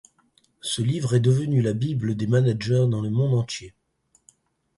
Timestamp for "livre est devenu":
0.81-1.61